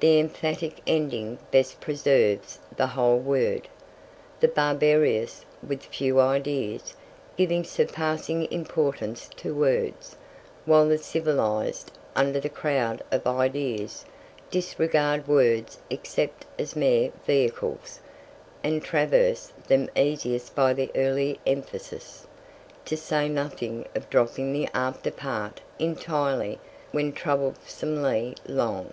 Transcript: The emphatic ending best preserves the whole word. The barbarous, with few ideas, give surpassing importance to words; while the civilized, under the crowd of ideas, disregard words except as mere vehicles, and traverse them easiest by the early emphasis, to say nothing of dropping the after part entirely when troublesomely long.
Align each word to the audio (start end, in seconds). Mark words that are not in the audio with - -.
The 0.00 0.18
emphatic 0.18 0.78
ending 0.88 1.38
best 1.52 1.80
preserves 1.80 2.58
the 2.76 2.88
whole 2.88 3.18
word. 3.20 3.68
The 4.40 4.48
barbarous, 4.48 5.44
with 5.64 5.84
few 5.84 6.18
ideas, 6.18 6.94
give 7.36 7.64
surpassing 7.64 8.50
importance 8.50 9.30
to 9.36 9.54
words; 9.54 10.16
while 10.64 10.88
the 10.88 10.98
civilized, 10.98 11.92
under 12.16 12.40
the 12.40 12.48
crowd 12.48 13.04
of 13.12 13.24
ideas, 13.28 14.04
disregard 14.50 15.28
words 15.28 15.78
except 15.90 16.44
as 16.58 16.74
mere 16.74 17.12
vehicles, 17.24 18.00
and 18.64 18.82
traverse 18.82 19.52
them 19.68 19.88
easiest 19.94 20.56
by 20.56 20.72
the 20.72 20.90
early 20.96 21.38
emphasis, 21.46 22.26
to 22.84 22.96
say 22.96 23.28
nothing 23.28 23.86
of 23.94 24.10
dropping 24.10 24.52
the 24.52 24.68
after 24.74 25.12
part 25.12 25.60
entirely 25.78 26.58
when 26.90 27.12
troublesomely 27.12 28.34
long. 28.48 28.92